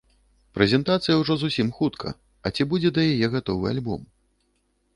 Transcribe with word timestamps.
Прэзентацыя 0.57 1.17
ужо 1.21 1.33
зусім 1.43 1.69
хутка, 1.79 2.13
а 2.47 2.53
ці 2.55 2.67
будзе 2.73 2.89
да 2.95 3.01
яе 3.13 3.27
гатовы 3.37 3.65
альбом? 3.77 4.01